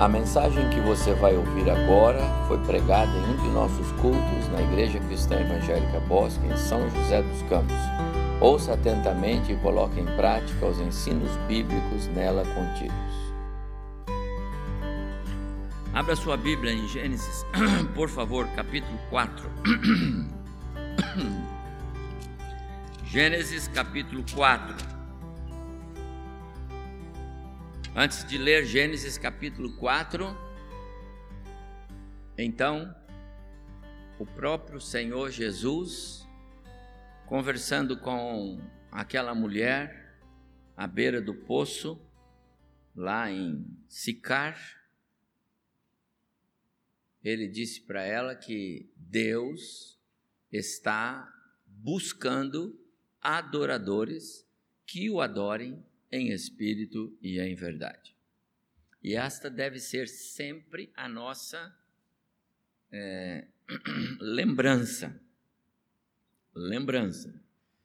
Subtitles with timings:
[0.00, 4.62] A mensagem que você vai ouvir agora foi pregada em um de nossos cultos na
[4.62, 7.74] Igreja Cristã Evangélica Bosque, em São José dos Campos.
[8.40, 12.94] Ouça atentamente e coloque em prática os ensinos bíblicos nela contidos.
[15.92, 17.44] Abra sua Bíblia em Gênesis,
[17.96, 19.50] por favor, capítulo 4.
[23.04, 24.97] Gênesis capítulo 4.
[27.96, 30.26] Antes de ler Gênesis capítulo 4,
[32.36, 32.94] então,
[34.18, 36.24] o próprio Senhor Jesus,
[37.26, 38.60] conversando com
[38.92, 40.20] aquela mulher
[40.76, 42.00] à beira do poço,
[42.94, 44.56] lá em Sicar,
[47.24, 49.98] ele disse para ela que Deus
[50.52, 51.28] está
[51.66, 52.78] buscando
[53.20, 54.46] adoradores
[54.86, 58.16] que o adorem em espírito e em verdade.
[59.02, 61.74] E esta deve ser sempre a nossa
[62.90, 63.46] é,
[64.20, 65.20] lembrança.
[66.54, 67.40] Lembrança.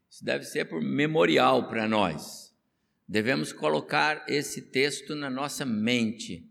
[0.09, 2.53] Isso deve ser por memorial para nós.
[3.08, 6.50] Devemos colocar esse texto na nossa mente,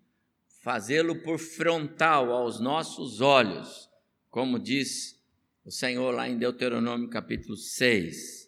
[0.60, 3.88] fazê-lo por frontal aos nossos olhos,
[4.30, 5.20] como diz
[5.64, 8.41] o Senhor lá em Deuteronômio capítulo 6.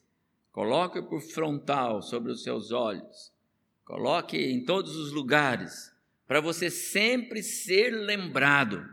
[0.54, 3.32] Coloque por frontal sobre os seus olhos.
[3.84, 5.92] Coloque em todos os lugares,
[6.28, 8.86] para você sempre ser lembrado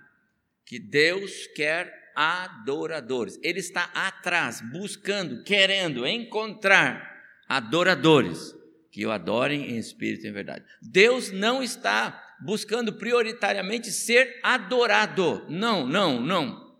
[0.65, 3.39] que Deus quer adoradores.
[3.43, 8.55] Ele está atrás, buscando, querendo encontrar adoradores
[8.89, 10.65] que o adorem em espírito e em verdade.
[10.81, 15.45] Deus não está buscando prioritariamente ser adorado.
[15.47, 16.75] Não, não, não.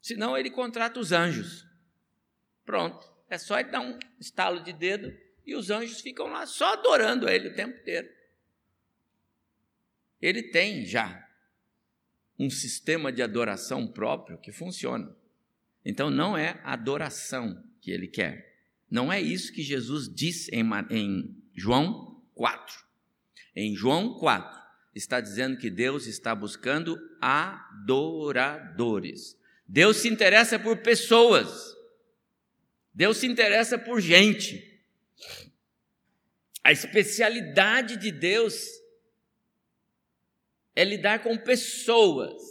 [0.00, 1.67] Senão ele contrata os anjos.
[2.68, 3.10] Pronto.
[3.30, 5.10] É só ele dar um estalo de dedo
[5.46, 8.06] e os anjos ficam lá só adorando ele o tempo inteiro.
[10.20, 11.26] Ele tem já
[12.38, 15.16] um sistema de adoração próprio que funciona.
[15.82, 18.60] Então não é adoração que ele quer.
[18.90, 22.84] Não é isso que Jesus disse em, em João 4.
[23.56, 24.60] Em João 4,
[24.94, 28.58] está dizendo que Deus está buscando adoradores.
[29.66, 31.77] Deus se interessa por pessoas.
[32.98, 34.76] Deus se interessa por gente.
[36.64, 38.66] A especialidade de Deus
[40.74, 42.42] é lidar com pessoas,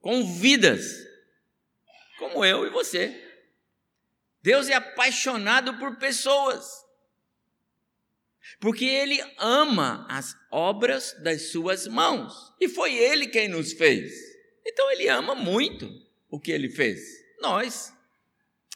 [0.00, 1.06] com vidas,
[2.18, 3.16] como eu e você.
[4.42, 6.84] Deus é apaixonado por pessoas,
[8.58, 14.12] porque Ele ama as obras das Suas mãos, e foi Ele quem nos fez.
[14.66, 15.88] Então Ele ama muito
[16.28, 17.00] o que Ele fez,
[17.40, 18.01] nós.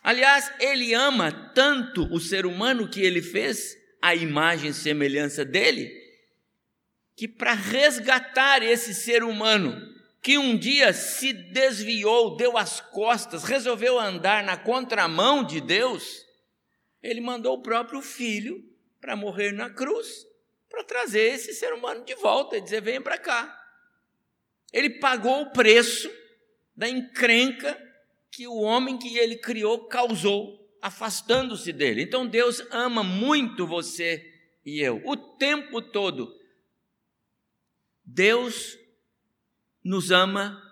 [0.06, 5.93] Aliás, ele ama tanto o ser humano que ele fez, a imagem e semelhança dele,
[7.17, 9.77] que para resgatar esse ser humano
[10.22, 16.25] que um dia se desviou, deu as costas, resolveu andar na contramão de Deus,
[17.03, 18.62] ele mandou o próprio filho
[19.00, 20.25] para morrer na cruz,
[20.71, 23.61] para trazer esse ser humano de volta e dizer: venha para cá.
[24.72, 26.09] Ele pagou o preço
[26.77, 27.86] da encrenca
[28.37, 32.03] que o homem que ele criou causou, afastando-se dele.
[32.03, 34.31] Então Deus ama muito você
[34.63, 36.39] e eu, o tempo todo.
[38.05, 38.79] Deus
[39.83, 40.63] nos ama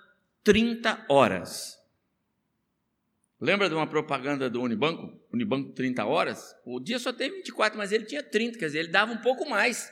[0.43, 1.79] 30 horas.
[3.41, 5.19] Lembra de uma propaganda do Unibanco?
[5.33, 6.55] Unibanco 30 horas?
[6.67, 9.49] O dia só tem 24, mas ele tinha 30, quer dizer, ele dava um pouco
[9.49, 9.91] mais.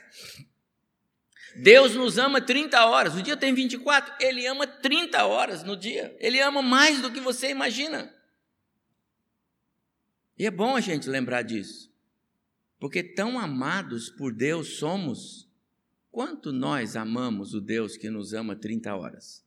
[1.55, 6.15] Deus nos ama 30 horas, o dia tem 24, Ele ama 30 horas no dia,
[6.19, 8.13] Ele ama mais do que você imagina.
[10.37, 11.91] E é bom a gente lembrar disso,
[12.79, 15.47] porque tão amados por Deus somos,
[16.11, 19.43] quanto nós amamos o Deus que nos ama 30 horas.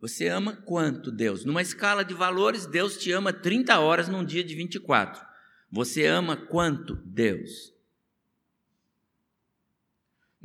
[0.00, 1.44] Você ama quanto Deus?
[1.44, 5.26] Numa escala de valores, Deus te ama 30 horas num dia de 24.
[5.70, 7.74] Você ama quanto Deus?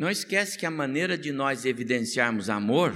[0.04, 2.94] Não esquece que a maneira de nós evidenciarmos amor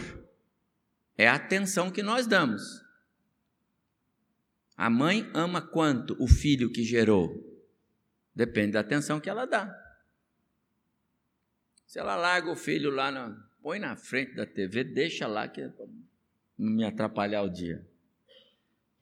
[1.18, 2.84] é a atenção que nós damos.
[4.76, 7.32] A mãe ama quanto o filho que gerou?
[8.36, 9.74] Depende da atenção que ela dá.
[11.86, 13.30] Se ela larga o filho lá, na,
[13.62, 15.62] põe na frente da TV, deixa lá que
[16.58, 17.88] não me atrapalhar o dia.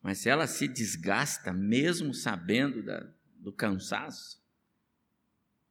[0.00, 3.04] Mas se ela se desgasta, mesmo sabendo da,
[3.34, 4.40] do cansaço,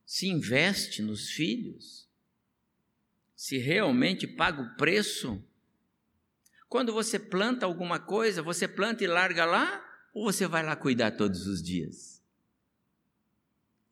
[0.06, 2.05] se investe nos filhos,
[3.46, 5.40] se realmente paga o preço.
[6.68, 11.12] Quando você planta alguma coisa, você planta e larga lá, ou você vai lá cuidar
[11.12, 12.24] todos os dias?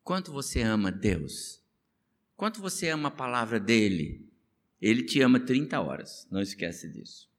[0.03, 1.61] Quanto você ama Deus?
[2.35, 4.27] Quanto você ama a palavra dele?
[4.81, 7.29] Ele te ama 30 horas, não esquece disso.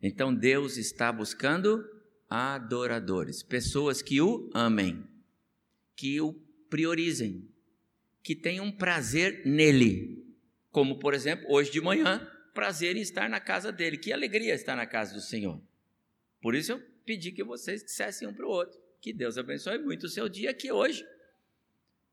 [0.00, 1.84] Então Deus está buscando
[2.30, 5.04] adoradores, pessoas que o amem,
[5.96, 6.32] que o
[6.70, 7.50] priorizem,
[8.22, 10.27] que tenham prazer nele.
[10.78, 13.98] Como, por exemplo, hoje de manhã, prazer em estar na casa dele.
[13.98, 15.60] Que alegria estar na casa do Senhor.
[16.40, 18.80] Por isso eu pedi que vocês dissessem um para o outro.
[19.00, 21.04] Que Deus abençoe muito o seu dia aqui hoje.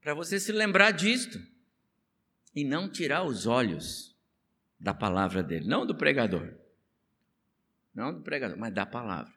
[0.02, 1.40] Para você se lembrar disto.
[2.56, 4.18] E não tirar os olhos
[4.80, 6.52] da palavra dele, não do pregador.
[7.94, 9.32] Não do pregador, mas da palavra.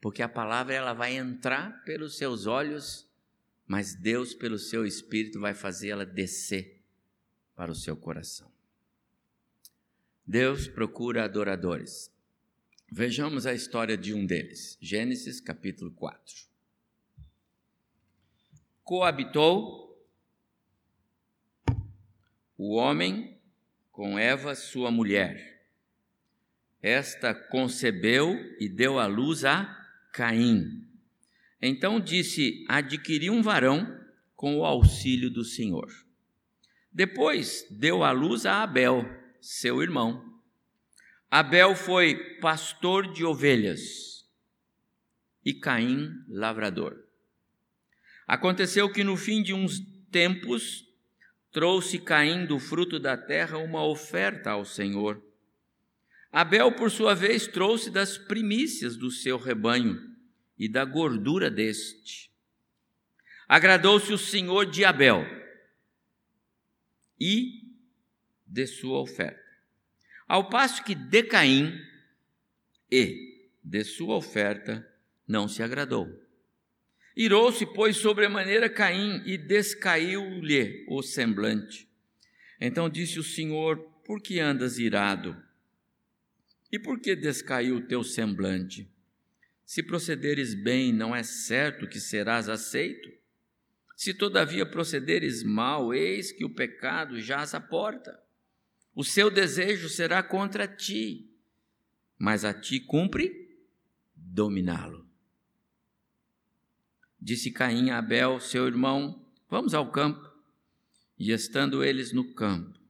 [0.00, 3.10] Porque a palavra ela vai entrar pelos seus olhos,
[3.66, 6.75] mas Deus pelo seu espírito vai fazer ela descer
[7.56, 8.52] para o seu coração.
[10.26, 12.14] Deus procura adoradores.
[12.92, 14.76] Vejamos a história de um deles.
[14.80, 16.46] Gênesis capítulo 4.
[18.84, 19.86] Coabitou
[22.58, 23.40] o homem
[23.90, 25.64] com Eva, sua mulher.
[26.82, 29.64] Esta concebeu e deu à luz a
[30.12, 30.86] Caim.
[31.60, 34.00] Então disse: Adquiri um varão
[34.36, 36.05] com o auxílio do Senhor.
[36.96, 39.04] Depois deu à luz a Abel,
[39.38, 40.40] seu irmão.
[41.30, 44.24] Abel foi pastor de ovelhas
[45.44, 46.96] e Caim lavrador.
[48.26, 49.78] Aconteceu que no fim de uns
[50.10, 50.86] tempos
[51.52, 55.22] trouxe Caim do fruto da terra uma oferta ao Senhor.
[56.32, 60.00] Abel, por sua vez, trouxe das primícias do seu rebanho
[60.58, 62.30] e da gordura deste.
[63.46, 65.44] Agradou-se o Senhor de Abel
[67.18, 67.62] e
[68.46, 69.46] de sua oferta
[70.26, 71.80] ao passo que de Caim
[72.90, 74.86] e de sua oferta
[75.26, 76.08] não se agradou.
[77.16, 81.88] Irou-se, pois, sobremaneira Caim e descaiu-lhe o semblante.
[82.60, 85.36] Então disse o Senhor: Por que andas irado?
[86.70, 88.90] E por que descaiu o teu semblante?
[89.64, 93.10] Se procederes bem, não é certo que serás aceito?
[93.96, 98.24] Se todavia procederes mal, eis que o pecado jaz à porta
[98.96, 101.30] o seu desejo será contra ti,
[102.18, 103.54] mas a ti cumpre
[104.16, 105.06] dominá-lo.
[107.20, 110.24] Disse Caim a Abel, seu irmão: Vamos ao campo.
[111.18, 112.80] E estando eles no campo,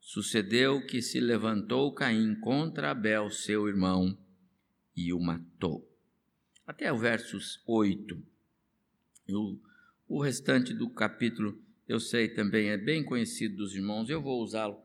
[0.00, 4.18] sucedeu que se levantou Caim contra Abel, seu irmão,
[4.96, 5.88] e o matou.
[6.66, 8.20] Até o versos 8.
[9.28, 9.58] O,
[10.08, 14.78] o restante do capítulo, eu sei também, é bem conhecido dos irmãos, eu vou usá-lo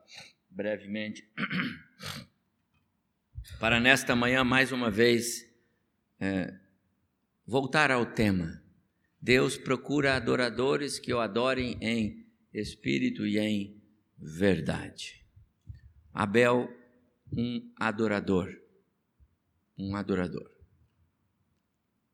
[0.50, 1.28] brevemente,
[3.60, 5.48] para nesta manhã, mais uma vez,
[6.20, 6.54] é,
[7.46, 8.62] voltar ao tema.
[9.22, 13.82] Deus procura adoradores que o adorem em espírito e em
[14.18, 15.26] verdade.
[16.14, 16.70] Abel,
[17.32, 18.52] um adorador.
[19.78, 20.61] Um adorador.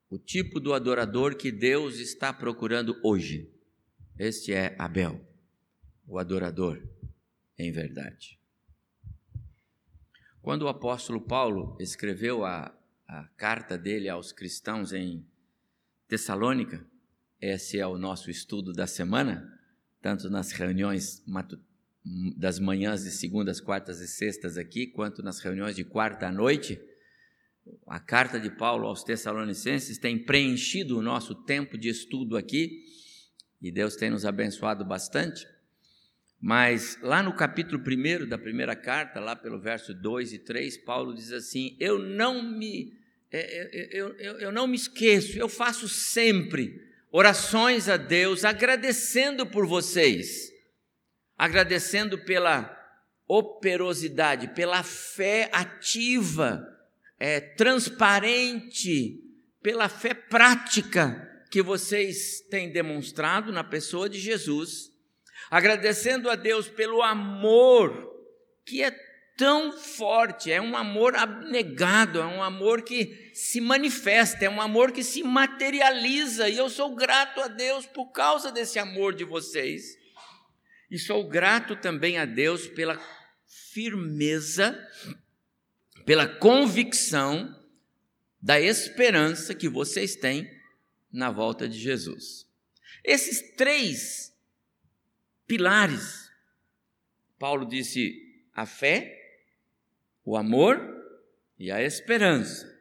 [0.09, 3.51] O tipo do adorador que Deus está procurando hoje.
[4.17, 5.19] Este é Abel,
[6.07, 6.81] o adorador
[7.57, 8.39] em verdade.
[10.41, 12.73] Quando o apóstolo Paulo escreveu a,
[13.05, 15.25] a carta dele aos cristãos em
[16.07, 16.85] Tessalônica,
[17.41, 19.59] esse é o nosso estudo da semana,
[20.01, 21.21] tanto nas reuniões
[22.37, 26.79] das manhãs de segundas, quartas e sextas aqui, quanto nas reuniões de quarta à noite.
[27.87, 32.83] A carta de Paulo aos Tessalonicenses tem preenchido o nosso tempo de estudo aqui
[33.61, 35.47] e Deus tem nos abençoado bastante.
[36.39, 41.15] Mas lá no capítulo 1 da primeira carta, lá pelo verso 2 e 3, Paulo
[41.15, 42.93] diz assim: Eu não me,
[43.31, 46.79] é, é, eu, eu, eu não me esqueço, eu faço sempre
[47.11, 50.51] orações a Deus, agradecendo por vocês,
[51.35, 52.75] agradecendo pela
[53.27, 56.76] operosidade, pela fé ativa,
[57.19, 59.23] é, transparente,
[59.61, 64.97] pela fé prática que vocês têm demonstrado na pessoa de Jesus
[65.49, 68.15] agradecendo a Deus pelo amor
[68.65, 68.91] que é
[69.37, 74.91] tão forte, é um amor abnegado, é um amor que se manifesta, é um amor
[74.91, 79.95] que se materializa, e eu sou grato a Deus por causa desse amor de vocês.
[80.89, 82.99] E sou grato também a Deus pela
[83.71, 84.77] firmeza,
[86.07, 87.53] pela convicção
[88.41, 90.49] da esperança que vocês têm
[91.11, 92.47] na volta de Jesus.
[93.03, 94.33] Esses três
[95.45, 96.31] pilares.
[97.37, 99.43] Paulo disse a fé,
[100.23, 100.79] o amor
[101.59, 102.73] e a esperança.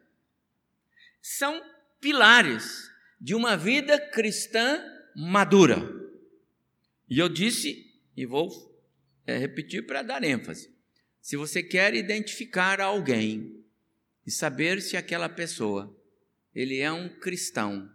[1.21, 1.61] São
[1.99, 4.81] pilares de uma vida cristã
[5.13, 5.75] madura.
[7.09, 8.49] E eu disse, e vou
[9.25, 10.76] é, repetir para dar ênfase.
[11.27, 13.61] Se você quer identificar alguém
[14.25, 15.93] e saber se aquela pessoa
[16.55, 17.91] ele é um cristão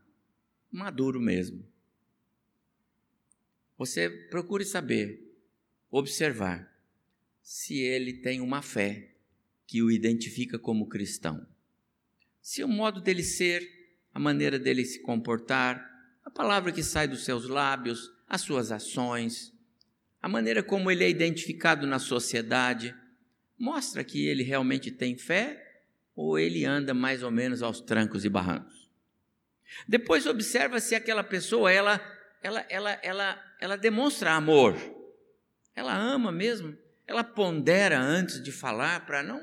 [0.71, 1.67] maduro mesmo,
[3.79, 5.35] você procure saber,
[5.91, 6.79] observar
[7.43, 9.15] se ele tem uma fé
[9.67, 11.49] que o identifica como cristão.
[12.43, 13.67] Se o modo dele ser,
[14.13, 15.83] a maneira dele se comportar,
[16.23, 19.55] a palavra que sai dos seus lábios, as suas ações,
[20.21, 22.95] a maneira como ele é identificado na sociedade,
[23.63, 25.85] mostra que ele realmente tem fé
[26.17, 28.91] ou ele anda mais ou menos aos trancos e barrancos.
[29.87, 32.01] Depois observa se aquela pessoa ela
[32.43, 34.75] ela ela ela ela demonstra amor.
[35.77, 36.77] Ela ama mesmo,
[37.07, 39.39] ela pondera antes de falar para não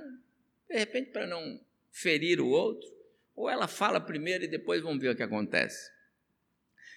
[0.70, 1.58] de repente para não
[1.90, 2.88] ferir o outro,
[3.34, 5.90] ou ela fala primeiro e depois vamos ver o que acontece.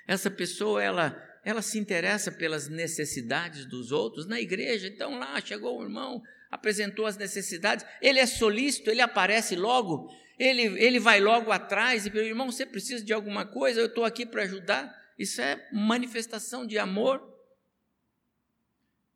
[0.08, 4.86] Essa pessoa ela ela se interessa pelas necessidades dos outros na igreja.
[4.86, 10.08] Então lá chegou o irmão, apresentou as necessidades, ele é solícito, ele aparece logo,
[10.38, 13.80] ele, ele vai logo atrás e pergunta, irmão, você precisa de alguma coisa?
[13.80, 15.02] Eu estou aqui para ajudar.
[15.18, 17.22] Isso é manifestação de amor.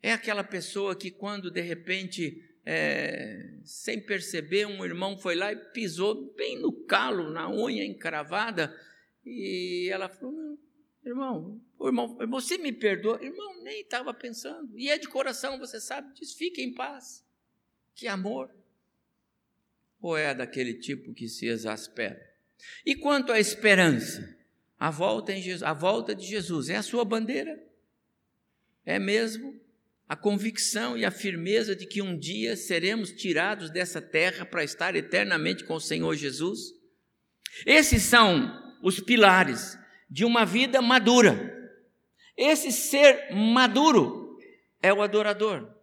[0.03, 5.57] É aquela pessoa que quando de repente, é, sem perceber, um irmão foi lá e
[5.57, 8.73] pisou bem no calo, na unha encravada,
[9.25, 10.59] e ela falou,
[11.07, 13.23] irmão, irmão, você me perdoa?
[13.23, 14.77] Irmão, nem estava pensando.
[14.79, 17.25] E é de coração, você sabe diz, fique em paz.
[17.95, 18.51] Que amor.
[20.01, 22.35] Ou é daquele tipo que se exaspera?
[22.85, 24.37] E quanto à esperança?
[24.79, 27.63] A volta, em Jesus, a volta de Jesus é a sua bandeira?
[28.85, 29.59] É mesmo
[30.09, 34.95] a convicção e a firmeza de que um dia seremos tirados dessa terra para estar
[34.95, 36.75] eternamente com o Senhor Jesus?
[37.65, 41.53] Esses são os pilares de uma vida madura.
[42.37, 44.39] Esse ser maduro
[44.83, 45.75] é o adorador.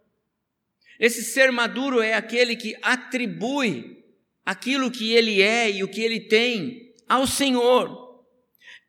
[0.98, 4.04] Esse ser maduro é aquele que atribui
[4.44, 8.24] aquilo que ele é e o que ele tem ao Senhor.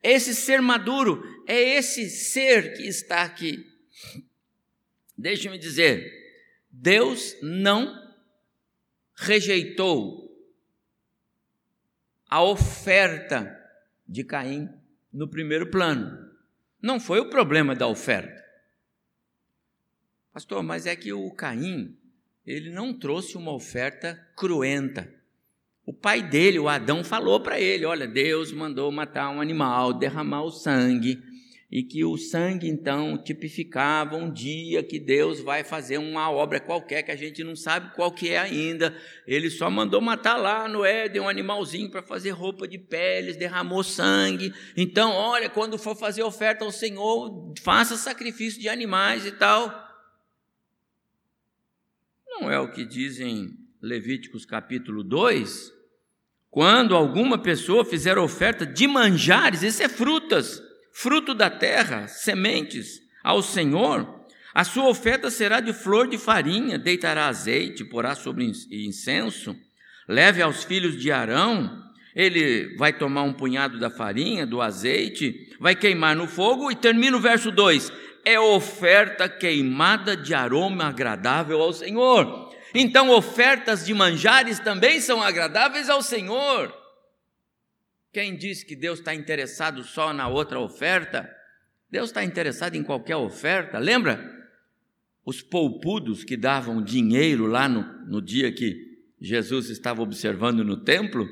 [0.04, 3.66] Esse ser maduro é esse ser que está aqui.
[5.18, 6.06] Deixe-me dizer,
[6.70, 7.94] Deus não
[9.16, 10.26] rejeitou
[12.30, 13.52] a oferta
[14.08, 14.70] de Caim
[15.16, 16.30] no primeiro plano.
[16.82, 18.44] Não foi o problema da oferta.
[20.34, 21.98] Pastor, mas é que o Caim,
[22.46, 25.10] ele não trouxe uma oferta cruenta.
[25.86, 30.44] O pai dele, o Adão, falou para ele: Olha, Deus mandou matar um animal, derramar
[30.44, 31.24] o sangue
[31.72, 37.02] e que o sangue então tipificava um dia que Deus vai fazer uma obra qualquer
[37.02, 38.96] que a gente não sabe qual que é ainda.
[39.26, 43.84] Ele só mandou matar lá no Éden um animalzinho para fazer roupa de peles, derramou
[43.84, 44.54] sangue.
[44.78, 49.84] Então, olha, quando for fazer oferta ao Senhor, faça sacrifício de animais e tal.
[52.28, 55.74] Não é o que dizem Levíticos capítulo 2?
[56.52, 60.62] Quando alguma pessoa fizer oferta de manjares, isso é frutas
[60.96, 64.08] fruto da terra, sementes, ao Senhor,
[64.54, 69.54] a sua oferta será de flor de farinha, deitará azeite, porá sobre incenso,
[70.08, 71.84] leve aos filhos de Arão,
[72.16, 77.18] ele vai tomar um punhado da farinha, do azeite, vai queimar no fogo e termina
[77.18, 77.92] o verso 2:
[78.24, 82.56] é oferta queimada de aroma agradável ao Senhor.
[82.74, 86.85] Então, ofertas de manjares também são agradáveis ao Senhor.
[88.16, 91.30] Quem diz que Deus está interessado só na outra oferta?
[91.92, 93.78] Deus está interessado em qualquer oferta.
[93.78, 94.34] Lembra?
[95.26, 101.28] Os poupudos que davam dinheiro lá no, no dia que Jesus estava observando no templo,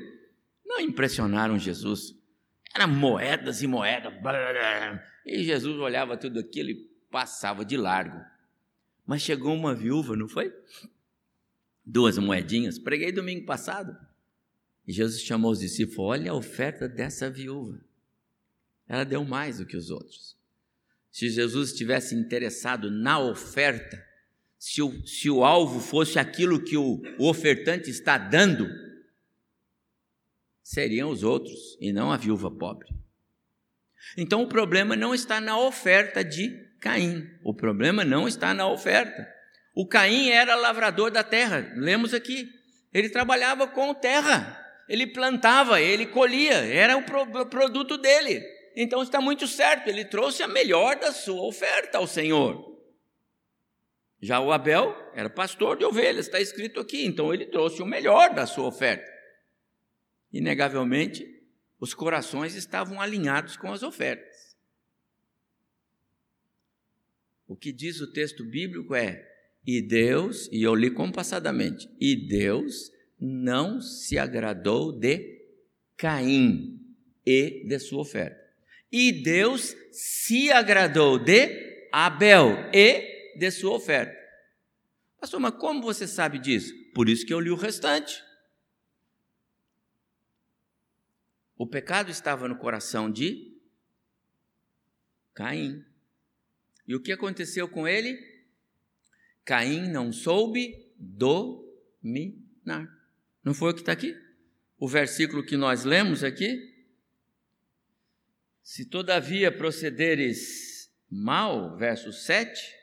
[0.62, 2.14] não impressionaram Jesus.
[2.74, 4.12] Eram moedas e moedas.
[5.24, 8.20] E Jesus olhava tudo aquilo e passava de largo.
[9.06, 10.52] Mas chegou uma viúva, não foi?
[11.82, 12.78] Duas moedinhas.
[12.78, 13.96] Preguei domingo passado.
[14.86, 17.80] E Jesus chamou os discípulos: olha a oferta dessa viúva.
[18.86, 20.36] Ela deu mais do que os outros.
[21.10, 24.04] Se Jesus estivesse interessado na oferta,
[24.58, 28.68] se o, se o alvo fosse aquilo que o, o ofertante está dando,
[30.62, 32.88] seriam os outros e não a viúva pobre.
[34.16, 36.50] Então o problema não está na oferta de
[36.80, 39.26] Caim, o problema não está na oferta.
[39.74, 42.50] O Caim era lavrador da terra, lemos aqui,
[42.92, 48.42] ele trabalhava com terra ele plantava, ele colhia, era o produto dele.
[48.76, 52.74] Então está muito certo, ele trouxe a melhor da sua oferta ao Senhor.
[54.20, 58.34] Já o Abel era pastor de ovelhas, está escrito aqui, então ele trouxe o melhor
[58.34, 59.12] da sua oferta.
[60.32, 61.24] Inegavelmente,
[61.78, 64.56] os corações estavam alinhados com as ofertas.
[67.46, 69.22] O que diz o texto bíblico é:
[69.66, 72.90] E Deus, e eu li compassadamente, e Deus
[73.24, 75.42] não se agradou de
[75.96, 76.80] Caim
[77.24, 78.42] e de sua oferta.
[78.92, 84.14] E Deus se agradou de Abel e de sua oferta.
[85.18, 86.74] Pastor, mas como você sabe disso?
[86.94, 88.22] Por isso que eu li o restante.
[91.56, 93.56] O pecado estava no coração de
[95.32, 95.82] Caim.
[96.86, 98.18] E o que aconteceu com ele?
[99.44, 101.64] Caim não soube dominar.
[103.44, 104.16] Não foi o que está aqui?
[104.78, 106.72] O versículo que nós lemos aqui?
[108.62, 112.74] Se todavia procederes mal, verso 7,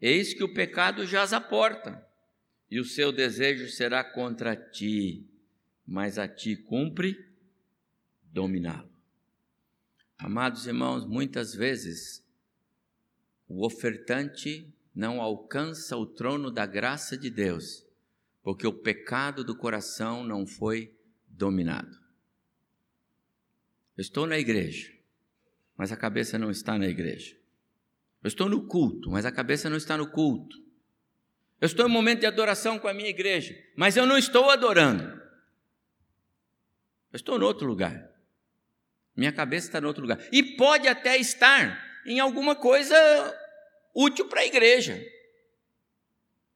[0.00, 2.04] Eis que o pecado jaz à porta,
[2.70, 5.28] e o seu desejo será contra ti,
[5.86, 7.28] mas a ti cumpre
[8.22, 8.88] dominá-lo.
[10.16, 12.24] Amados irmãos, muitas vezes
[13.46, 17.84] o ofertante não alcança o trono da graça de Deus,
[18.42, 20.94] porque o pecado do coração não foi
[21.28, 21.98] dominado.
[23.96, 24.90] Eu estou na igreja,
[25.76, 27.36] mas a cabeça não está na igreja.
[28.22, 30.56] Eu estou no culto, mas a cabeça não está no culto.
[31.60, 35.04] Eu estou em momento de adoração com a minha igreja, mas eu não estou adorando.
[37.12, 38.10] Eu estou em outro lugar.
[39.16, 40.18] Minha cabeça está em outro lugar.
[40.32, 42.96] E pode até estar em alguma coisa
[43.94, 45.02] útil para a igreja.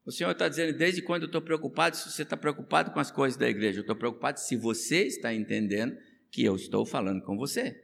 [0.04, 3.11] O Senhor está dizendo, desde quando eu estou preocupado, se você está preocupado com as
[3.11, 5.96] coisas da igreja, eu estou preocupado se você está entendendo
[6.30, 7.82] que eu estou falando com você.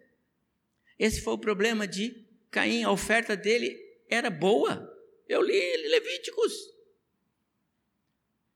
[0.98, 3.74] Esse foi o problema de Caim, a oferta dele
[4.08, 4.86] era boa.
[5.26, 6.52] Eu li Levíticos.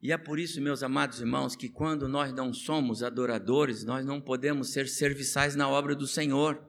[0.02, 4.20] E é por isso, meus amados irmãos, que quando nós não somos adoradores, nós não
[4.20, 6.62] podemos ser serviçais na obra do Senhor.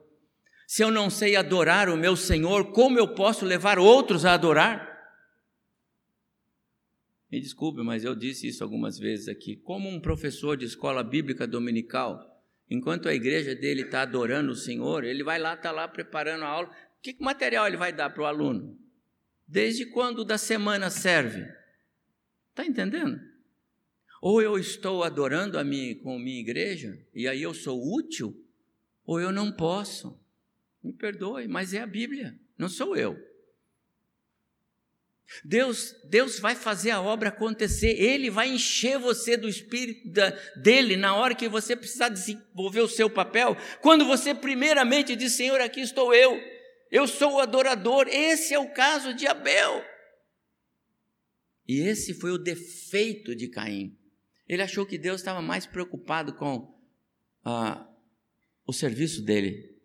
[0.66, 4.95] Se eu não sei adorar o meu Senhor, como eu posso levar outros a adorar?
[7.30, 9.56] Me desculpe, mas eu disse isso algumas vezes aqui.
[9.56, 12.20] Como um professor de escola bíblica dominical,
[12.70, 16.48] enquanto a igreja dele está adorando o Senhor, ele vai lá, está lá preparando a
[16.48, 16.70] aula,
[17.02, 18.78] que material ele vai dar para o aluno?
[19.46, 21.46] Desde quando da semana serve?
[22.50, 23.20] Está entendendo?
[24.20, 28.34] Ou eu estou adorando a mim com a minha igreja, e aí eu sou útil,
[29.04, 30.18] ou eu não posso.
[30.82, 33.16] Me perdoe, mas é a Bíblia, não sou eu.
[35.44, 40.96] Deus, Deus vai fazer a obra acontecer, Ele vai encher você do Espírito da, dele
[40.96, 45.80] na hora que você precisar desenvolver o seu papel, quando você primeiramente diz: Senhor, aqui
[45.80, 46.40] estou eu
[46.90, 48.06] eu sou o adorador.
[48.08, 49.84] Esse é o caso de Abel.
[51.66, 53.96] E esse foi o defeito de Caim.
[54.48, 56.78] Ele achou que Deus estava mais preocupado com
[57.44, 57.88] ah,
[58.64, 59.76] o serviço dele.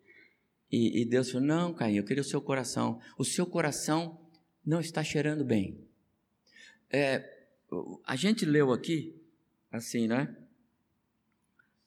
[0.70, 3.00] E, e Deus falou: Não, Caim, eu queria o seu coração.
[3.18, 4.21] O seu coração
[4.64, 5.78] não está cheirando bem.
[6.90, 7.28] É,
[8.04, 9.14] a gente leu aqui,
[9.70, 10.34] assim, né?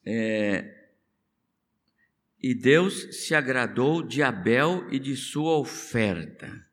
[0.03, 0.85] É,
[2.41, 6.65] e Deus se agradou de Abel e de sua oferta.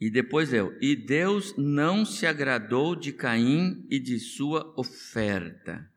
[0.00, 5.90] E depois eu, e Deus não se agradou de Caim e de sua oferta.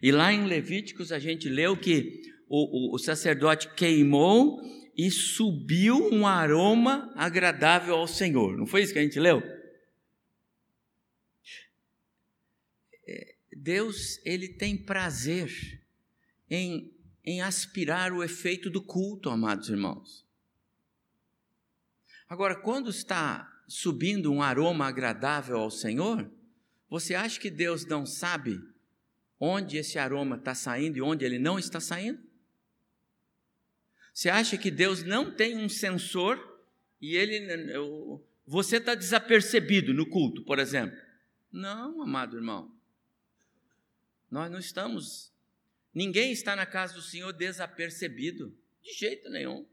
[0.00, 4.60] E lá em Levíticos a gente leu que o, o, o sacerdote queimou
[4.96, 8.56] e subiu um aroma agradável ao Senhor.
[8.56, 9.42] Não foi isso que a gente leu?
[13.06, 15.50] É, Deus, ele tem prazer
[16.48, 20.24] em em aspirar o efeito do culto, amados irmãos.
[22.28, 26.30] Agora, quando está subindo um aroma agradável ao Senhor,
[26.88, 28.60] você acha que Deus não sabe
[29.40, 32.22] onde esse aroma está saindo e onde ele não está saindo?
[34.14, 36.62] Você acha que Deus não tem um sensor
[37.00, 37.46] e ele
[38.46, 40.98] você está desapercebido no culto, por exemplo?
[41.52, 42.74] Não, amado irmão.
[44.30, 45.34] Nós não estamos
[45.94, 49.64] Ninguém está na casa do Senhor desapercebido, de jeito nenhum.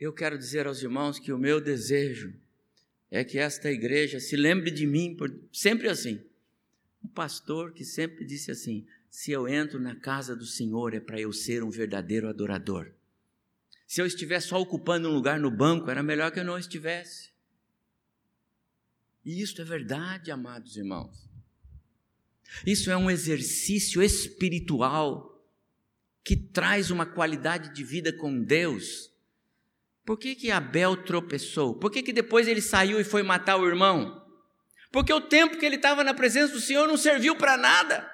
[0.00, 2.34] Eu quero dizer aos irmãos que o meu desejo
[3.10, 5.14] é que esta igreja se lembre de mim,
[5.52, 6.24] sempre assim.
[7.04, 11.20] Um pastor que sempre disse assim: se eu entro na casa do Senhor é para
[11.20, 12.90] eu ser um verdadeiro adorador.
[13.86, 17.30] Se eu estiver só ocupando um lugar no banco, era melhor que eu não estivesse.
[19.22, 21.28] E isso é verdade, amados irmãos.
[22.66, 25.46] Isso é um exercício espiritual
[26.24, 29.12] que traz uma qualidade de vida com Deus.
[30.06, 31.74] Por que, que Abel tropeçou?
[31.78, 34.26] Por que, que depois ele saiu e foi matar o irmão?
[34.90, 38.11] Porque o tempo que ele estava na presença do Senhor não serviu para nada.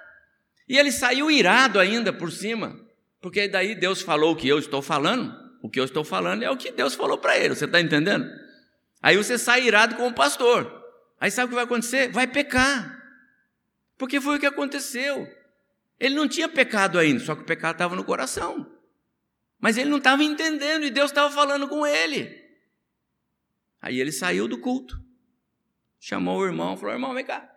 [0.69, 2.79] E ele saiu irado ainda por cima.
[3.21, 5.35] Porque daí Deus falou o que eu estou falando.
[5.63, 7.55] O que eu estou falando é o que Deus falou para ele.
[7.55, 8.29] Você está entendendo?
[9.03, 10.73] Aí você sai irado com o pastor.
[11.21, 12.13] Aí sabe o que vai acontecer?
[12.13, 12.97] Vai pecar.
[13.97, 15.27] Porque foi o que aconteceu.
[15.99, 18.71] Ele não tinha pecado ainda, só que o pecado estava no coração.
[19.59, 22.47] Mas ele não estava entendendo e Deus estava falando com ele.
[23.81, 25.01] Aí ele saiu do culto,
[25.99, 27.53] chamou o irmão, falou: irmão, vem cá.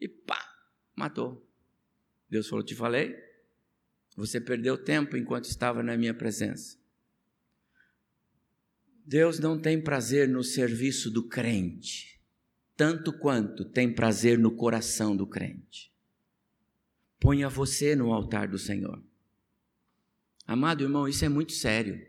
[0.00, 0.40] E pá,
[0.94, 1.44] matou.
[2.32, 3.14] Deus falou: Te falei,
[4.16, 6.78] você perdeu tempo enquanto estava na minha presença.
[9.04, 12.18] Deus não tem prazer no serviço do crente,
[12.74, 15.92] tanto quanto tem prazer no coração do crente.
[17.20, 19.04] Ponha você no altar do Senhor.
[20.46, 22.00] Amado irmão, isso é muito sério.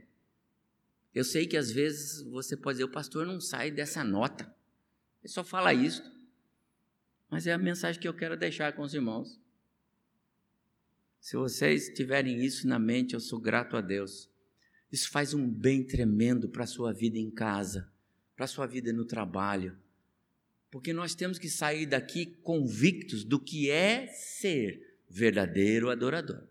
[1.13, 4.45] Eu sei que às vezes você pode dizer, o pastor não sai dessa nota.
[5.21, 6.01] Ele só fala isso.
[7.29, 9.42] Mas é a mensagem que eu quero deixar com os irmãos.
[11.23, 14.29] Se vocês tiverem isso na mente, eu sou grato a Deus.
[14.91, 17.89] Isso faz um bem tremendo para a sua vida em casa,
[18.35, 19.73] para a sua vida no trabalho.
[20.69, 26.43] Porque nós temos que sair daqui convictos do que é ser verdadeiro adorador.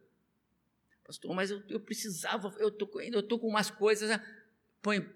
[1.05, 4.11] Pastor, mas eu, eu precisava, eu tô, estou com umas coisas.
[4.11, 4.25] Ah,
[4.81, 5.07] põe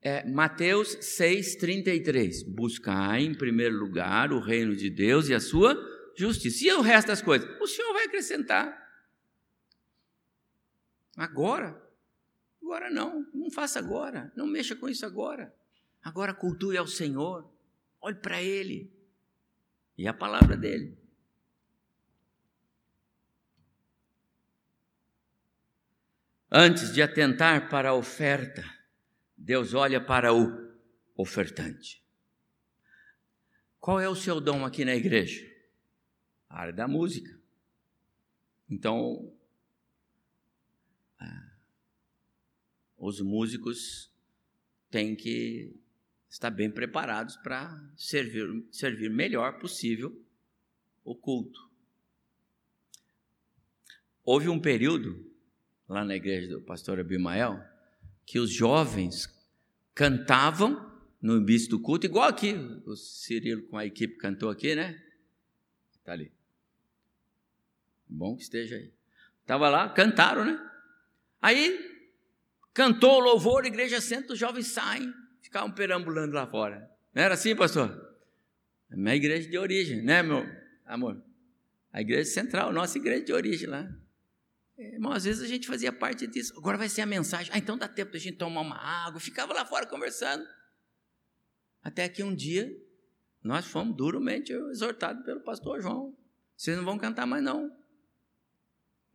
[0.00, 2.48] é, Mateus 6,33.
[2.48, 5.76] Buscar em primeiro lugar o reino de Deus e a sua
[6.16, 6.64] justiça.
[6.64, 7.46] E o resto das coisas?
[7.60, 8.85] O Senhor vai acrescentar.
[11.16, 11.82] Agora?
[12.62, 15.54] Agora não, não faça agora, não mexa com isso agora.
[16.02, 17.50] Agora cultue ao Senhor,
[18.00, 18.92] olhe para Ele
[19.96, 20.98] e a palavra dele.
[26.50, 28.64] Antes de atentar para a oferta,
[29.36, 30.74] Deus olha para o
[31.16, 32.04] ofertante.
[33.80, 35.44] Qual é o seu dom aqui na igreja?
[36.48, 37.38] A área da música.
[38.68, 39.35] Então,
[43.06, 44.10] os músicos
[44.90, 45.72] têm que
[46.28, 50.12] estar bem preparados para servir, servir melhor possível
[51.04, 51.70] o culto.
[54.24, 55.24] Houve um período
[55.88, 57.62] lá na igreja do pastor Abimael,
[58.24, 59.32] que os jovens
[59.94, 60.92] cantavam
[61.22, 65.00] no início do culto, igual aqui, o Cirilo com a equipe cantou aqui, né?
[65.92, 66.32] Está ali.
[68.08, 68.92] Bom que esteja aí.
[69.42, 70.58] Estava lá, cantaram, né?
[71.40, 71.85] Aí,
[72.76, 75.10] cantou o louvor, a igreja senta, os jovens saem,
[75.40, 76.90] ficavam perambulando lá fora.
[77.14, 77.90] Não era assim, pastor?
[78.90, 80.46] A minha igreja de origem, né, meu
[80.84, 81.24] amor?
[81.90, 83.90] A igreja central, nossa igreja de origem lá.
[84.76, 86.52] Irmão, às vezes a gente fazia parte disso.
[86.58, 87.50] Agora vai ser a mensagem.
[87.54, 89.18] Ah, então dá tempo da gente tomar uma água.
[89.18, 90.46] Ficava lá fora conversando.
[91.82, 92.70] Até que um dia
[93.42, 96.14] nós fomos duramente exortados pelo pastor João.
[96.54, 97.74] Vocês não vão cantar mais, não.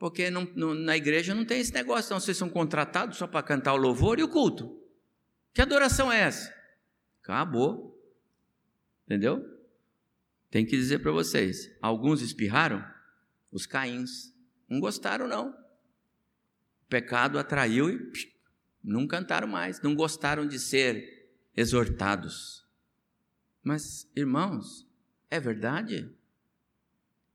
[0.02, 3.44] Porque não, não, na igreja não tem esse negócio, então vocês são contratados só para
[3.44, 4.84] cantar o louvor e o culto.
[5.54, 6.52] Que adoração é essa?
[7.22, 7.96] Acabou.
[9.06, 9.46] Entendeu?
[10.50, 12.84] Tem que dizer para vocês: alguns espirraram,
[13.52, 14.34] os caíns.
[14.68, 15.50] Não gostaram, não.
[15.50, 18.28] O pecado atraiu e psh,
[18.84, 22.66] não cantaram mais, não gostaram de ser exortados.
[23.64, 24.84] Mas, irmãos,
[25.30, 26.12] é verdade?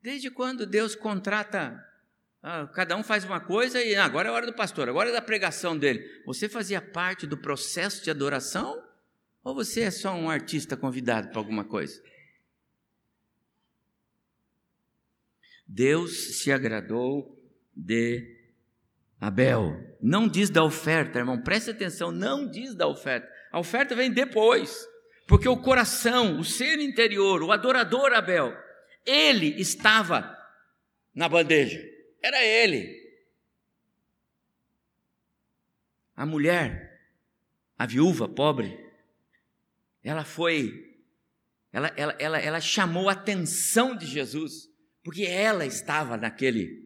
[0.03, 1.81] Desde quando Deus contrata,
[2.49, 5.09] ah, cada um faz uma coisa e ah, agora é a hora do pastor, agora
[5.09, 6.23] é da pregação dele.
[6.25, 8.81] Você fazia parte do processo de adoração?
[9.43, 12.01] Ou você é só um artista convidado para alguma coisa?
[15.67, 17.37] Deus se agradou
[17.75, 18.39] de
[19.21, 19.97] Abel.
[20.01, 23.29] Não diz da oferta, irmão, preste atenção, não diz da oferta.
[23.51, 24.87] A oferta vem depois,
[25.27, 28.57] porque o coração, o ser interior, o adorador Abel,
[29.05, 30.33] ele estava
[31.13, 31.96] na bandeja,
[32.27, 33.05] era ele.
[36.15, 37.11] A mulher,
[37.79, 38.79] a viúva pobre,
[40.03, 40.97] ela foi,
[41.73, 44.69] ela, ela, ela, ela chamou a atenção de Jesus
[45.05, 46.85] porque ela estava naquele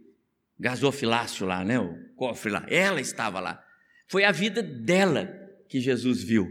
[0.59, 1.79] gasofilácio lá, né?
[1.79, 2.67] O cofre lá.
[2.69, 3.65] Ela estava lá.
[4.07, 5.27] Foi a vida dela
[5.69, 6.47] que Jesus viu.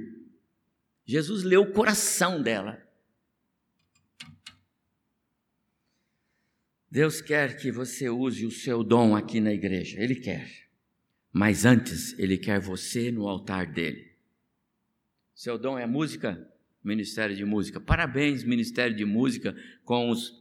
[1.06, 2.82] Jesus leu o coração dela.
[6.91, 9.99] Deus quer que você use o seu dom aqui na igreja.
[10.02, 10.49] Ele quer.
[11.32, 14.12] Mas antes, ele quer você no altar dele.
[15.36, 16.47] Seu dom é música?
[16.84, 17.80] Ministério de Música.
[17.80, 20.39] Parabéns, Ministério de Música, com os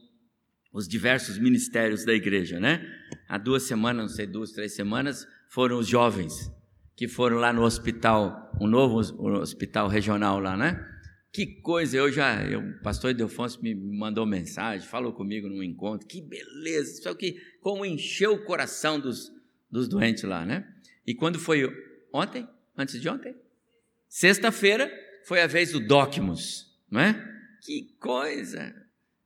[0.71, 2.85] os diversos ministérios da igreja, né?
[3.27, 6.51] Há duas semanas, não sei, duas, três semanas, foram os jovens
[6.95, 8.97] que foram lá no hospital, um novo
[9.39, 10.85] hospital regional lá, né?
[11.31, 16.07] Que coisa, eu já, eu, o pastor Edelfonso me mandou mensagem, falou comigo num encontro,
[16.07, 19.31] que beleza, só que como encheu o coração dos,
[19.69, 20.67] dos doentes lá, né?
[21.05, 21.69] E quando foi
[22.11, 23.35] ontem, antes de ontem,
[24.07, 24.91] sexta-feira,
[25.23, 27.13] foi a vez do Docmus, não é?
[27.61, 28.75] Que coisa!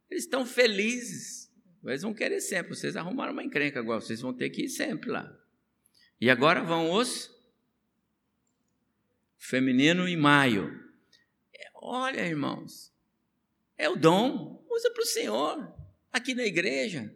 [0.09, 1.51] Eles estão felizes.
[1.83, 2.75] Eles vão querer sempre.
[2.75, 5.35] Vocês arrumaram uma encrenca agora, vocês vão ter que ir sempre lá.
[6.21, 7.31] E agora vão os
[9.37, 10.82] feminino em maio.
[11.85, 12.93] Olha, irmãos,
[13.77, 15.75] é o dom, usa para o Senhor,
[16.13, 17.13] aqui na igreja.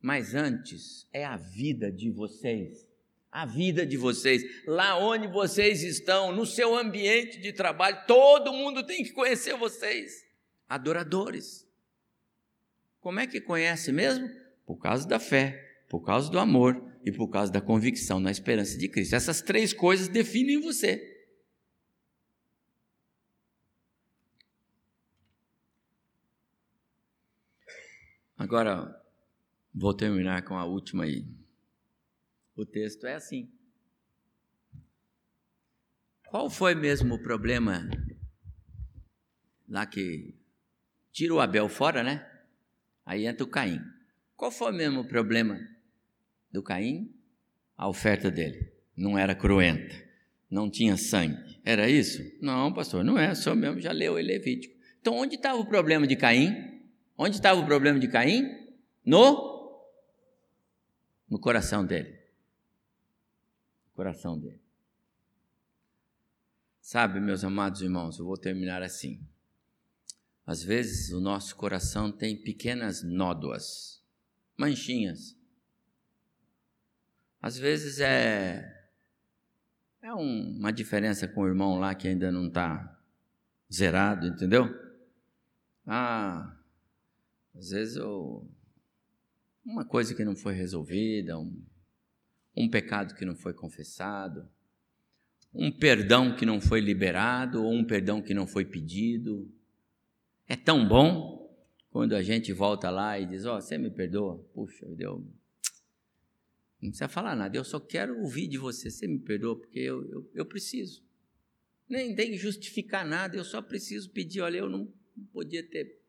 [0.00, 2.84] Mas antes, é a vida de vocês.
[3.30, 8.84] A vida de vocês, lá onde vocês estão, no seu ambiente de trabalho, todo mundo
[8.84, 10.26] tem que conhecer vocês.
[10.68, 11.64] Adoradores.
[13.00, 14.28] Como é que conhece mesmo?
[14.66, 18.76] Por causa da fé, por causa do amor e por causa da convicção na esperança
[18.76, 19.14] de Cristo.
[19.14, 21.21] Essas três coisas definem você.
[28.42, 29.00] Agora,
[29.72, 31.24] vou terminar com a última aí.
[32.56, 33.48] O texto é assim.
[36.28, 37.88] Qual foi mesmo o problema
[39.68, 40.34] lá que
[41.12, 42.28] tira o Abel fora, né?
[43.06, 43.80] Aí entra o Caim.
[44.34, 45.60] Qual foi mesmo o problema
[46.50, 47.14] do Caim?
[47.76, 49.94] A oferta dele não era cruenta,
[50.50, 51.60] não tinha sangue.
[51.64, 52.20] Era isso?
[52.42, 53.36] Não, pastor, não é.
[53.36, 54.74] Senhor mesmo já leu em Levítico.
[55.00, 56.71] Então, onde estava o problema de Caim?
[57.24, 58.48] Onde estava o problema de Caim?
[59.06, 59.52] No
[61.30, 62.18] no coração dele.
[63.86, 64.60] No coração dele.
[66.80, 69.24] Sabe, meus amados irmãos, eu vou terminar assim.
[70.44, 74.04] Às vezes o nosso coração tem pequenas nódoas,
[74.56, 75.38] manchinhas.
[77.40, 78.68] Às vezes é
[80.02, 83.00] é um, uma diferença com o irmão lá que ainda não está
[83.72, 84.68] zerado, entendeu?
[85.86, 86.58] Ah,
[87.54, 88.48] às vezes eu,
[89.64, 91.62] uma coisa que não foi resolvida, um,
[92.56, 94.48] um pecado que não foi confessado,
[95.54, 99.52] um perdão que não foi liberado ou um perdão que não foi pedido.
[100.48, 101.42] É tão bom
[101.90, 104.38] quando a gente volta lá e diz: Ó, oh, você me perdoa?
[104.54, 105.18] Puxa, eu
[106.80, 108.90] não precisa falar nada, eu só quero ouvir de você.
[108.90, 111.04] Você me perdoa porque eu, eu, eu preciso.
[111.88, 114.40] Nem tem que justificar nada, eu só preciso pedir.
[114.40, 114.92] Olha, eu não
[115.32, 116.01] podia ter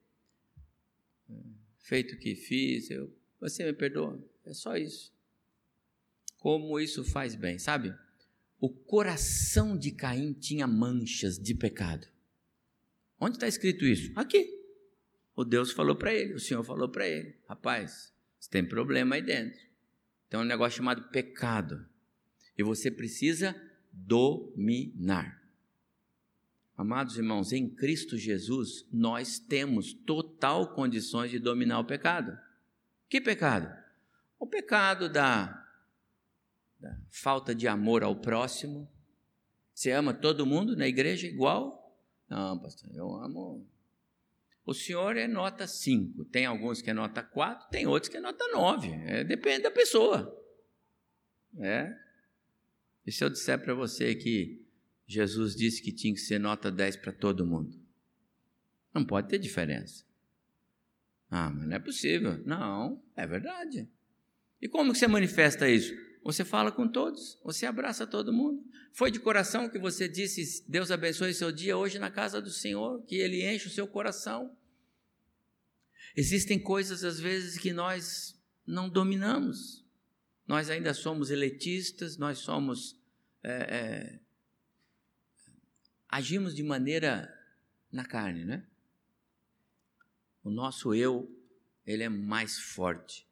[1.79, 4.23] feito o que fiz, eu, você me perdoa.
[4.45, 5.13] É só isso.
[6.37, 7.93] Como isso faz bem, sabe?
[8.59, 12.07] O coração de Caim tinha manchas de pecado.
[13.19, 14.11] Onde está escrito isso?
[14.15, 14.61] Aqui.
[15.35, 19.21] O Deus falou para ele, o Senhor falou para ele: rapaz, você tem problema aí
[19.21, 19.59] dentro.
[20.29, 21.85] Tem um negócio chamado pecado.
[22.57, 23.55] E você precisa
[23.91, 25.42] dominar.
[26.75, 32.37] Amados irmãos, em Cristo Jesus, nós temos total condições de dominar o pecado.
[33.07, 33.71] Que pecado?
[34.39, 35.67] O pecado da,
[36.79, 38.89] da falta de amor ao próximo.
[39.73, 41.95] Você ama todo mundo na igreja igual?
[42.27, 43.67] Não, pastor, eu amo.
[44.65, 46.25] O senhor é nota 5.
[46.25, 48.89] Tem alguns que é nota 4, tem outros que é nota 9.
[49.05, 50.35] É, depende da pessoa.
[51.59, 51.95] É.
[53.05, 54.62] E se eu disser para você que
[55.05, 57.77] Jesus disse que tinha que ser nota 10 para todo mundo.
[58.93, 60.05] Não pode ter diferença.
[61.29, 62.41] Ah, mas não é possível.
[62.45, 63.89] Não, é verdade.
[64.61, 65.93] E como que você manifesta isso?
[66.23, 68.63] Você fala com todos, você abraça todo mundo.
[68.93, 73.03] Foi de coração que você disse: Deus abençoe seu dia hoje na casa do Senhor,
[73.05, 74.55] que Ele enche o seu coração.
[76.15, 79.83] Existem coisas, às vezes, que nós não dominamos.
[80.47, 82.95] Nós ainda somos elitistas, nós somos
[83.43, 84.19] é, é,
[86.13, 87.27] agimos de maneira
[87.91, 88.63] na carne, né?
[90.43, 91.27] O nosso eu,
[91.87, 93.27] ele é mais forte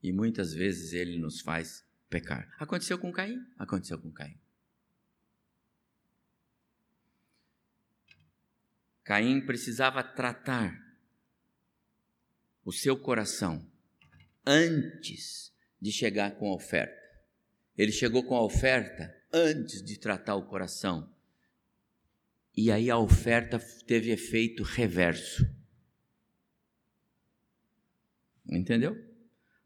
[0.00, 2.54] e muitas vezes ele nos faz pecar.
[2.60, 3.44] Aconteceu com Caim?
[3.58, 4.38] Aconteceu com Caim.
[9.02, 10.80] Caim precisava tratar
[12.64, 13.68] o seu coração
[14.46, 16.96] antes de chegar com a oferta.
[17.76, 21.12] Ele chegou com a oferta antes de tratar o coração
[22.60, 25.48] e aí a oferta teve efeito reverso.
[28.46, 29.02] Entendeu?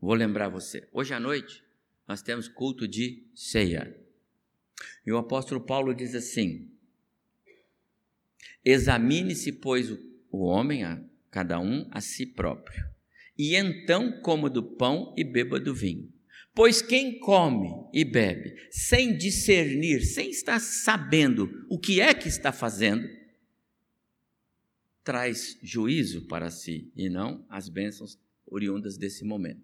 [0.00, 0.88] Vou lembrar você.
[0.92, 1.60] Hoje à noite
[2.06, 3.98] nós temos culto de ceia.
[5.04, 6.70] E o apóstolo Paulo diz assim:
[8.64, 9.90] Examine-se, pois,
[10.30, 11.02] o homem, a
[11.32, 12.88] cada um, a si próprio,
[13.36, 16.13] e então coma do pão e beba do vinho.
[16.54, 22.52] Pois quem come e bebe sem discernir, sem estar sabendo o que é que está
[22.52, 23.08] fazendo,
[25.02, 29.62] traz juízo para si e não as bênçãos oriundas desse momento.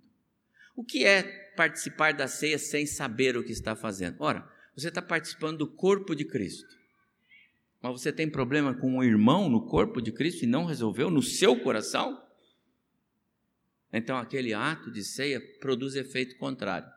[0.75, 1.23] O que é
[1.57, 4.17] participar da ceia sem saber o que está fazendo?
[4.19, 6.77] Ora, você está participando do corpo de Cristo.
[7.81, 11.23] Mas você tem problema com um irmão no corpo de Cristo e não resolveu no
[11.23, 12.21] seu coração?
[13.93, 16.91] Então aquele ato de ceia produz efeito contrário.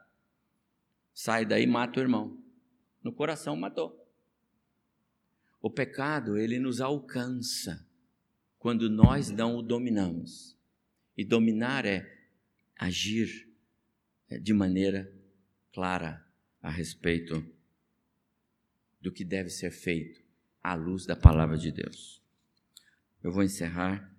[1.14, 2.42] Sai daí mata o irmão.
[3.04, 4.00] No coração matou.
[5.62, 7.88] O pecado, ele nos alcança
[8.60, 10.58] quando nós não o dominamos.
[11.18, 12.10] E dominar é
[12.76, 13.50] agir
[14.30, 15.12] é, de maneira
[15.72, 16.26] clara
[16.62, 17.46] a respeito
[19.02, 20.22] do que deve ser feito
[20.62, 22.22] à luz da palavra de Deus.
[23.22, 24.14] Eu vou encerrar.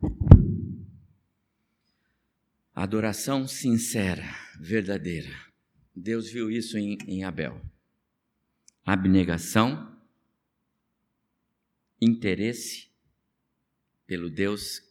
[2.74, 4.24] Adoração sincera,
[4.58, 5.30] verdadeira.
[5.94, 7.64] Deus viu isso em, em Abel.
[8.84, 9.96] Abnegação,
[12.00, 12.90] interesse
[14.06, 14.82] pelo Deus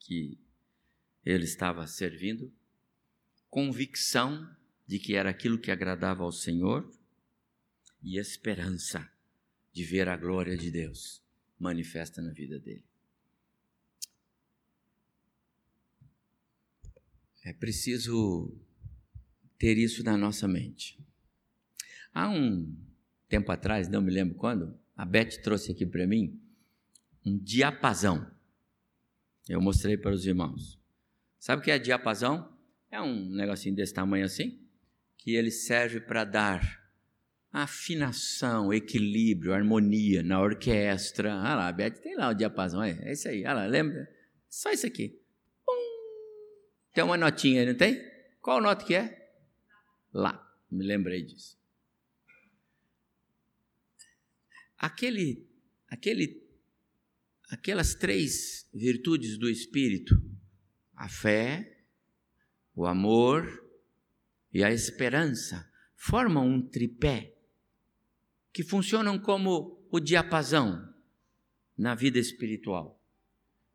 [0.00, 0.38] que
[1.22, 2.50] ele estava servindo,
[3.50, 4.48] convicção
[4.86, 6.90] de que era aquilo que agradava ao Senhor
[8.02, 9.06] e esperança
[9.70, 11.22] de ver a glória de Deus
[11.58, 12.84] manifesta na vida dele.
[17.48, 18.54] É preciso
[19.58, 21.02] ter isso na nossa mente.
[22.12, 22.76] Há um
[23.26, 26.38] tempo atrás, não me lembro quando, a Beth trouxe aqui para mim
[27.24, 28.30] um diapasão.
[29.48, 30.78] Eu mostrei para os irmãos.
[31.38, 32.54] Sabe o que é diapasão?
[32.90, 34.60] É um negocinho desse tamanho assim,
[35.16, 36.86] que ele serve para dar
[37.50, 41.32] afinação, equilíbrio, harmonia na orquestra.
[41.32, 43.42] Ah lá, a Beth tem lá o diapasão, é, é isso aí.
[43.42, 44.06] Lá, lembra?
[44.50, 45.17] Só isso aqui.
[46.92, 48.00] Tem uma notinha não tem?
[48.40, 49.30] Qual nota que é?
[50.12, 51.58] Lá, me lembrei disso.
[54.76, 55.46] Aquele,
[55.88, 56.42] aquele,
[57.50, 60.22] aquelas três virtudes do Espírito,
[60.94, 61.84] a fé,
[62.74, 63.68] o amor
[64.52, 67.36] e a esperança formam um tripé
[68.52, 70.94] que funcionam como o diapasão
[71.76, 73.00] na vida espiritual.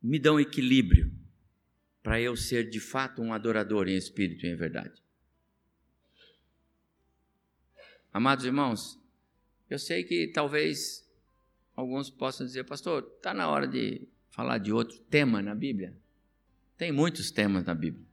[0.02, 1.23] Me dão equilíbrio
[2.04, 5.02] para eu ser de fato um adorador em espírito e em verdade.
[8.12, 9.00] Amados irmãos,
[9.70, 11.10] eu sei que talvez
[11.74, 15.96] alguns possam dizer, pastor, está na hora de falar de outro tema na Bíblia.
[16.76, 18.04] Tem muitos temas na Bíblia.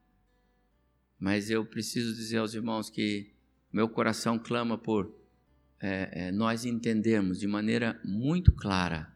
[1.20, 3.34] Mas eu preciso dizer aos irmãos que
[3.74, 5.14] meu coração clama por
[5.82, 9.14] é, é, nós entendermos de maneira muito clara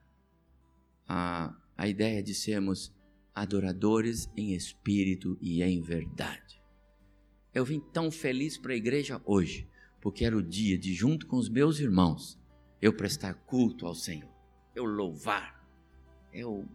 [1.07, 2.93] a, a ideia de sermos
[3.35, 6.63] adoradores em espírito e em verdade.
[7.53, 9.69] Eu vim tão feliz para a igreja hoje,
[10.01, 12.39] porque era o dia de, junto com os meus irmãos,
[12.81, 14.31] eu prestar culto ao Senhor,
[14.73, 15.67] eu louvar,
[16.31, 16.65] eu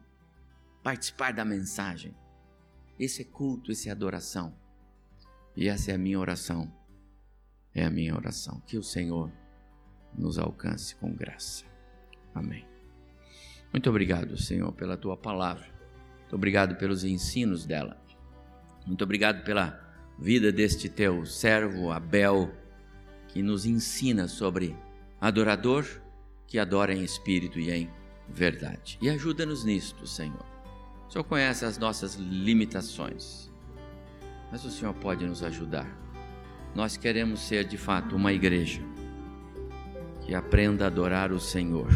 [0.83, 2.15] participar da mensagem.
[2.99, 4.55] Esse é culto, esse é adoração.
[5.57, 6.71] E essa é a minha oração.
[7.75, 8.61] É a minha oração.
[8.67, 9.33] Que o Senhor
[10.17, 11.65] nos alcance com graça.
[12.35, 12.67] Amém.
[13.73, 15.80] Muito obrigado, Senhor, pela tua palavra.
[16.31, 18.01] Muito obrigado pelos ensinos dela.
[18.87, 19.79] Muito obrigado pela
[20.19, 22.51] vida deste teu servo Abel,
[23.29, 24.77] que nos ensina sobre
[25.21, 25.85] adorador
[26.47, 27.91] que adora em espírito e em
[28.29, 28.99] verdade.
[29.03, 30.47] E ajuda-nos nisto, Senhor.
[31.09, 33.51] O Senhor conhece as nossas limitações
[34.51, 35.87] mas o Senhor pode nos ajudar.
[36.75, 38.83] Nós queremos ser de fato uma igreja
[40.23, 41.89] que aprenda a adorar o Senhor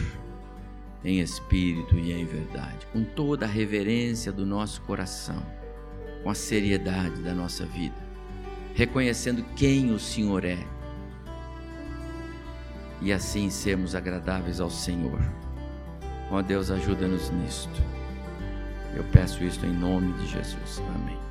[1.05, 5.43] em espírito e em verdade, com toda a reverência do nosso coração,
[6.23, 7.97] com a seriedade da nossa vida,
[8.75, 10.59] reconhecendo quem o Senhor é
[13.03, 15.21] e assim sermos agradáveis ao Senhor.
[16.31, 17.83] Ó Deus, ajuda-nos nisto.
[18.97, 20.83] Eu peço isto em nome de Jesus.
[20.95, 21.24] Amém.